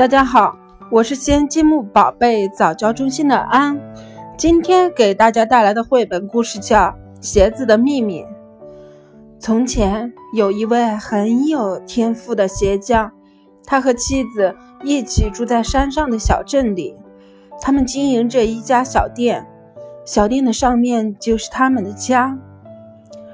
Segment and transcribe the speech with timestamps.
[0.00, 0.56] 大家好，
[0.90, 3.78] 我是先积木宝贝早教中心的安，
[4.34, 6.78] 今天给大家带来的绘本故事叫
[7.20, 8.22] 《鞋子的秘密》。
[9.38, 13.12] 从前有一位很有天赋的鞋匠，
[13.66, 16.96] 他和妻子一起住在山上的小镇里，
[17.60, 19.46] 他们经营着一家小店，
[20.06, 22.38] 小店的上面就是他们的家。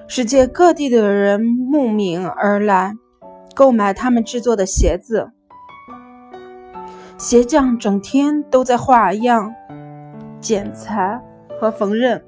[0.09, 2.95] 世界各地的人慕名而来，
[3.55, 5.31] 购买他们制作的鞋子。
[7.19, 9.55] 鞋匠整天都在画样、
[10.39, 11.19] 剪裁
[11.59, 12.21] 和缝纫，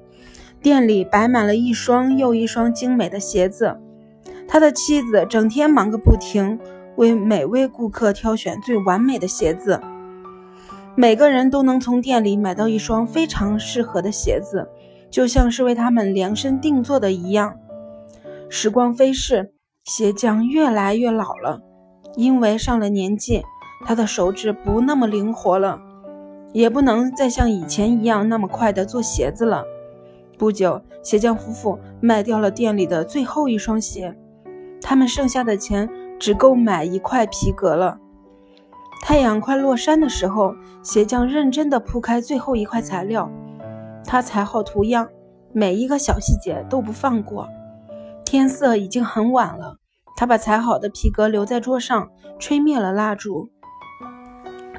[0.63, 3.79] 店里摆满了一双又一双精美的鞋子。
[4.47, 6.59] 他的妻子整天忙个不停，
[6.95, 9.79] 为每位顾客挑选最完美的鞋子。
[10.95, 14.67] 每个人都能从店里买到一双非常适合的鞋子，
[15.11, 17.55] 就像是为他们量身定做的一样。
[18.49, 21.61] 时光飞逝，鞋匠越来越老了，
[22.15, 23.43] 因为上了年纪。
[23.85, 25.81] 他的手指不那么灵活了，
[26.53, 29.63] 也不能再像以前一样那么快地做鞋子了。
[30.37, 34.17] 不久，鞋匠夫妇卖掉了店里的最后一双鞋，
[34.81, 37.97] 他们剩下的钱只够买一块皮革了。
[39.01, 43.31] 太阳快落山的时候，鞋匠认真地铺开最后一块材料，
[44.05, 45.07] 他裁好图样，
[45.53, 47.47] 每一个小细节都不放过。
[48.25, 49.77] 天色已经很晚了，
[50.15, 53.49] 他把裁好的皮革留在桌上，吹灭了蜡烛。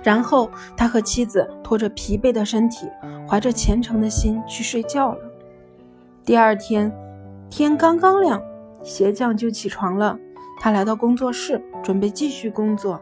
[0.03, 2.87] 然后，他和妻子拖着疲惫的身体，
[3.29, 5.21] 怀着虔诚的心去睡觉了。
[6.25, 6.91] 第二天，
[7.51, 8.43] 天刚刚亮，
[8.83, 10.19] 鞋匠就起床了。
[10.59, 13.01] 他来到工作室，准备继续工作。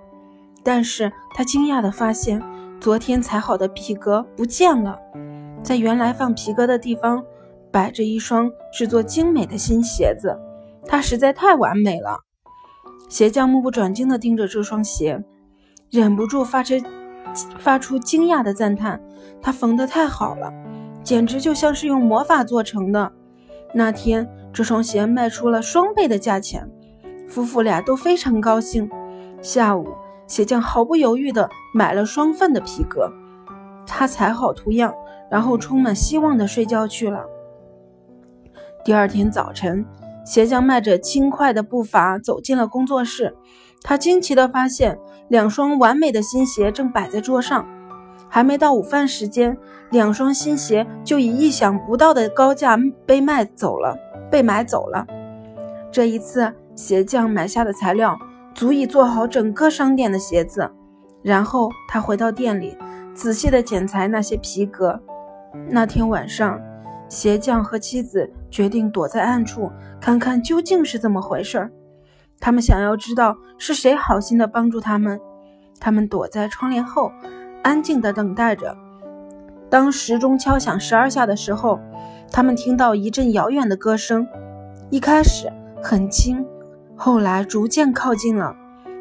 [0.62, 2.42] 但是他惊讶地发现，
[2.80, 4.98] 昨天裁好的皮革不见了，
[5.62, 7.24] 在原来放皮革的地方，
[7.70, 10.36] 摆着一双制作精美的新鞋子。
[10.84, 12.18] 它实在太完美了。
[13.08, 15.24] 鞋匠目不转睛地盯着这双鞋。
[15.90, 16.74] 忍不住发出
[17.58, 19.00] 发出惊讶的赞叹，
[19.40, 20.52] 他缝得太好了，
[21.02, 23.10] 简直就像是用魔法做成的。
[23.72, 26.68] 那天，这双鞋卖出了双倍的价钱，
[27.26, 28.90] 夫妇俩都非常高兴。
[29.40, 29.88] 下午，
[30.26, 33.10] 鞋匠毫不犹豫地买了双份的皮革，
[33.86, 34.94] 他裁好图样，
[35.30, 37.24] 然后充满希望地睡觉去了。
[38.84, 39.86] 第二天早晨，
[40.26, 43.34] 鞋匠迈着轻快的步伐走进了工作室。
[43.82, 47.66] 他惊奇地发现，两双完美的新鞋正摆在桌上。
[48.28, 49.56] 还没到午饭时间，
[49.90, 53.96] 两双新鞋就以意想不到的高价被卖走了，
[54.30, 55.06] 被买走了。
[55.90, 58.18] 这一次，鞋匠买下的材料
[58.54, 60.70] 足以做好整个商店的鞋子。
[61.22, 62.76] 然后他回到店里，
[63.14, 65.00] 仔细地剪裁那些皮革。
[65.70, 66.60] 那天晚上，
[67.08, 71.70] 鞋匠和妻子决定躲在暗处，看看究竟是怎么回事儿。
[72.40, 75.20] 他们想要知道是谁好心的帮助他们。
[75.80, 77.12] 他们躲在窗帘后，
[77.62, 78.76] 安静地等待着。
[79.70, 81.78] 当时钟敲响十二下的时候，
[82.32, 84.26] 他们听到一阵遥远的歌声。
[84.90, 86.44] 一开始很轻，
[86.96, 88.56] 后来逐渐靠近了。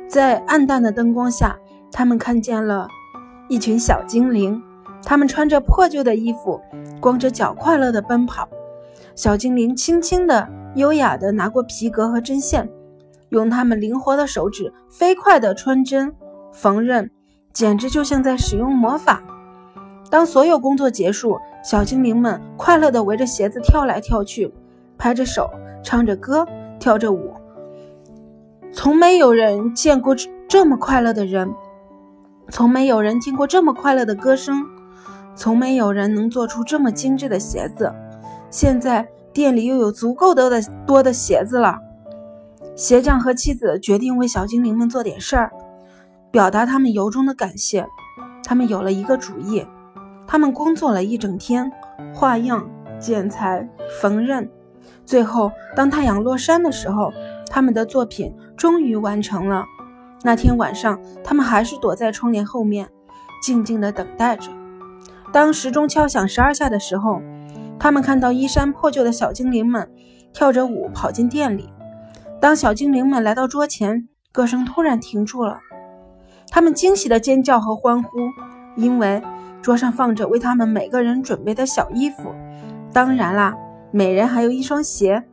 [0.08, 1.58] 在暗淡的灯光下，
[1.92, 2.88] 他们看见了
[3.48, 4.62] 一群小精灵。
[5.04, 6.60] 他们穿着破旧的衣服，
[7.00, 8.50] 光着脚，快乐地奔跑。
[9.16, 12.70] 小精灵轻轻地、优雅地拿过皮革和针线。
[13.30, 16.14] 用他们灵活的手指飞快地穿针
[16.52, 17.10] 缝纫，
[17.54, 19.22] 简直就像在使用魔法。
[20.10, 24.54] 当所有工作结束，小精灵们快乐地围着鞋子跳来跳去，
[24.98, 25.50] 拍着手，
[25.84, 26.48] 唱着歌，
[26.80, 27.34] 跳着舞。
[28.72, 30.16] 从没有人见过
[30.48, 31.54] 这么快乐的人，
[32.50, 34.64] 从没有人听过这么快乐的歌声，
[35.36, 37.92] 从没有人能做出这么精致的鞋子。
[38.50, 41.80] 现在店里又有足够多的多的鞋子了。
[42.78, 45.52] 鞋匠和妻子决定为小精灵们做点事儿，
[46.30, 47.88] 表达他们由衷的感谢。
[48.44, 49.66] 他们有了一个主意，
[50.28, 51.72] 他们工作了一整天，
[52.14, 53.68] 画样、剪裁、
[54.00, 54.48] 缝纫。
[55.04, 57.12] 最后，当太阳落山的时候，
[57.50, 59.66] 他们的作品终于完成了。
[60.22, 62.88] 那天晚上，他们还是躲在窗帘后面，
[63.42, 64.52] 静静地等待着。
[65.34, 67.24] 当时钟敲响十二下的时候，
[67.80, 69.92] 他们看到衣衫破旧的小精灵们
[70.32, 71.68] 跳着舞跑进店里。
[72.40, 75.60] 当小精灵们来到桌前，歌声突然停住了。
[76.50, 78.10] 他们惊喜的尖叫和欢呼，
[78.76, 79.22] 因为
[79.62, 82.34] 桌上放着为他们每个人准备的小衣服。
[82.94, 83.58] 当然啦，
[83.92, 85.24] 每人还有一双鞋。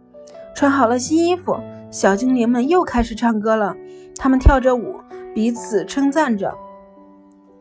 [0.54, 1.58] 穿好了新衣服，
[1.90, 3.76] 小精灵们又开始唱歌了。
[4.16, 4.96] 他们跳着舞，
[5.34, 6.56] 彼此称赞着，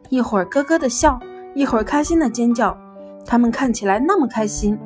[0.07, 1.19] 一会儿咯咯的笑，
[1.53, 2.77] 一会儿开心的尖叫。
[3.25, 4.79] 他们看起来那么开心。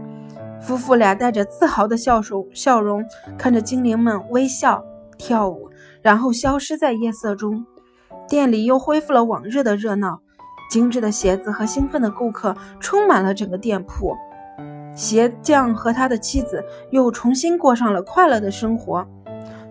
[0.60, 3.06] 夫妇俩带着自豪的笑容，笑容
[3.38, 4.84] 看着精灵们微笑
[5.18, 5.70] 跳舞，
[6.02, 7.66] 然后消失在夜色中。
[8.28, 10.20] 店里又恢复了往日的热闹，
[10.70, 14.16] 精致的鞋子和兴奋的顾客充满了整个店铺。
[14.94, 19.08] 鞋匠和他的妻子又重新过上了快乐的生活。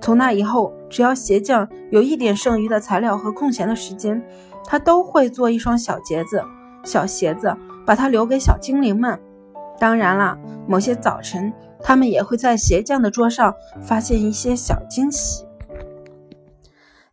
[0.01, 4.23] 从那以后，只要鞋匠有一点剩余的材料和空闲的时间，
[4.65, 6.43] 他都会做一双小鞋子、
[6.85, 7.55] 小鞋子，
[7.85, 9.19] 把它留给小精灵们。
[9.79, 15.45] 当然了，某些早晨，他们也会在鞋匠的桌上发现一些小惊喜。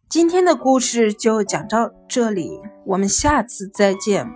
[0.09, 4.27] 今天的故事就讲到这里，我们下次再见。